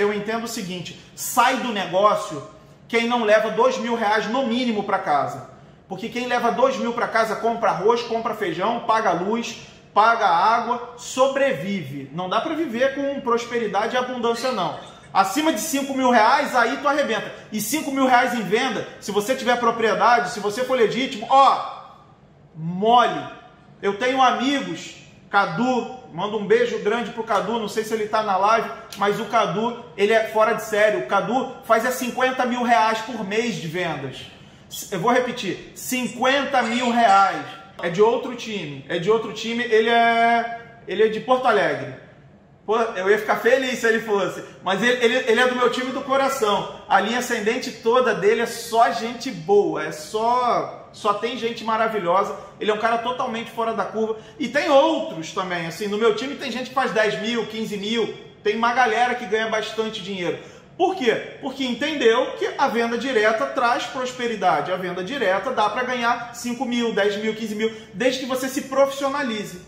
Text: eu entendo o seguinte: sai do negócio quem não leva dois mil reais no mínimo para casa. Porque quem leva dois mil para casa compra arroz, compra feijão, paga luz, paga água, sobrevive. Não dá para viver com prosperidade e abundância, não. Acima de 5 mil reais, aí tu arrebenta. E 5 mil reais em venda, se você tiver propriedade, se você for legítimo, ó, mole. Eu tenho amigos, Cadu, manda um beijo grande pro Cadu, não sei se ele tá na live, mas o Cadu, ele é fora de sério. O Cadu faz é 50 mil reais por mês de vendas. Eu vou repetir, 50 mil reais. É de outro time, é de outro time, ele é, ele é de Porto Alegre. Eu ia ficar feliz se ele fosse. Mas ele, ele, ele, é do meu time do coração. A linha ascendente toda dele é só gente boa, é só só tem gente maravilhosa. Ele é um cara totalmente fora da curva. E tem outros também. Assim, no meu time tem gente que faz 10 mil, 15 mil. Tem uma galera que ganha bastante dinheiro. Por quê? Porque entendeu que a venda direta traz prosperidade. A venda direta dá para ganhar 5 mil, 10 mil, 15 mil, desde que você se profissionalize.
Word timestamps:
eu 0.00 0.12
entendo 0.12 0.44
o 0.44 0.48
seguinte: 0.48 0.98
sai 1.14 1.58
do 1.58 1.72
negócio 1.72 2.42
quem 2.88 3.06
não 3.06 3.24
leva 3.24 3.50
dois 3.50 3.78
mil 3.78 3.94
reais 3.94 4.26
no 4.28 4.46
mínimo 4.46 4.84
para 4.84 4.98
casa. 4.98 5.50
Porque 5.88 6.08
quem 6.08 6.26
leva 6.26 6.50
dois 6.50 6.76
mil 6.76 6.92
para 6.92 7.08
casa 7.08 7.36
compra 7.36 7.70
arroz, 7.70 8.02
compra 8.02 8.34
feijão, 8.34 8.80
paga 8.80 9.12
luz, 9.12 9.60
paga 9.92 10.26
água, 10.26 10.94
sobrevive. 10.96 12.10
Não 12.12 12.28
dá 12.28 12.40
para 12.40 12.54
viver 12.54 12.94
com 12.94 13.20
prosperidade 13.20 13.94
e 13.94 13.98
abundância, 13.98 14.52
não. 14.52 14.78
Acima 15.12 15.52
de 15.52 15.60
5 15.60 15.92
mil 15.92 16.10
reais, 16.10 16.54
aí 16.54 16.76
tu 16.76 16.86
arrebenta. 16.86 17.32
E 17.50 17.60
5 17.60 17.90
mil 17.90 18.06
reais 18.06 18.34
em 18.34 18.42
venda, 18.42 18.86
se 19.00 19.10
você 19.10 19.34
tiver 19.34 19.58
propriedade, 19.58 20.30
se 20.30 20.38
você 20.38 20.62
for 20.62 20.76
legítimo, 20.76 21.26
ó, 21.28 21.80
mole. 22.54 23.20
Eu 23.82 23.98
tenho 23.98 24.22
amigos, 24.22 24.94
Cadu, 25.30 25.94
manda 26.12 26.36
um 26.36 26.44
beijo 26.44 26.80
grande 26.80 27.12
pro 27.12 27.22
Cadu, 27.22 27.60
não 27.60 27.68
sei 27.68 27.84
se 27.84 27.94
ele 27.94 28.08
tá 28.08 28.20
na 28.20 28.36
live, 28.36 28.68
mas 28.96 29.20
o 29.20 29.26
Cadu, 29.26 29.84
ele 29.96 30.12
é 30.12 30.24
fora 30.24 30.54
de 30.54 30.62
sério. 30.64 31.00
O 31.00 31.06
Cadu 31.06 31.52
faz 31.64 31.84
é 31.84 31.90
50 31.92 32.44
mil 32.46 32.64
reais 32.64 32.98
por 33.02 33.24
mês 33.24 33.54
de 33.54 33.68
vendas. 33.68 34.26
Eu 34.90 34.98
vou 34.98 35.12
repetir, 35.12 35.72
50 35.76 36.62
mil 36.64 36.90
reais. 36.90 37.46
É 37.80 37.88
de 37.88 38.02
outro 38.02 38.34
time, 38.34 38.84
é 38.88 38.98
de 38.98 39.08
outro 39.08 39.32
time, 39.32 39.62
ele 39.62 39.88
é, 39.88 40.82
ele 40.86 41.04
é 41.04 41.08
de 41.08 41.20
Porto 41.20 41.46
Alegre. 41.46 41.94
Eu 42.96 43.10
ia 43.10 43.18
ficar 43.18 43.36
feliz 43.36 43.78
se 43.78 43.86
ele 43.86 44.00
fosse. 44.00 44.42
Mas 44.62 44.82
ele, 44.82 45.04
ele, 45.04 45.16
ele, 45.30 45.40
é 45.40 45.46
do 45.46 45.56
meu 45.56 45.70
time 45.70 45.92
do 45.92 46.02
coração. 46.02 46.80
A 46.88 47.00
linha 47.00 47.18
ascendente 47.18 47.70
toda 47.70 48.14
dele 48.14 48.42
é 48.42 48.46
só 48.46 48.90
gente 48.90 49.30
boa, 49.30 49.84
é 49.84 49.92
só 49.92 50.88
só 50.92 51.14
tem 51.14 51.36
gente 51.36 51.64
maravilhosa. 51.64 52.36
Ele 52.58 52.70
é 52.70 52.74
um 52.74 52.78
cara 52.78 52.98
totalmente 52.98 53.50
fora 53.50 53.72
da 53.72 53.84
curva. 53.84 54.16
E 54.38 54.48
tem 54.48 54.68
outros 54.68 55.32
também. 55.32 55.66
Assim, 55.66 55.86
no 55.86 55.98
meu 55.98 56.16
time 56.16 56.34
tem 56.34 56.50
gente 56.50 56.68
que 56.68 56.74
faz 56.74 56.90
10 56.92 57.22
mil, 57.22 57.46
15 57.46 57.76
mil. 57.76 58.14
Tem 58.42 58.56
uma 58.56 58.72
galera 58.72 59.14
que 59.14 59.26
ganha 59.26 59.48
bastante 59.48 60.02
dinheiro. 60.02 60.38
Por 60.76 60.96
quê? 60.96 61.36
Porque 61.42 61.62
entendeu 61.64 62.32
que 62.38 62.48
a 62.56 62.66
venda 62.66 62.96
direta 62.96 63.46
traz 63.46 63.84
prosperidade. 63.84 64.72
A 64.72 64.76
venda 64.76 65.04
direta 65.04 65.50
dá 65.50 65.68
para 65.68 65.84
ganhar 65.84 66.34
5 66.34 66.64
mil, 66.64 66.94
10 66.94 67.16
mil, 67.18 67.34
15 67.34 67.54
mil, 67.54 67.72
desde 67.92 68.20
que 68.20 68.26
você 68.26 68.48
se 68.48 68.62
profissionalize. 68.62 69.60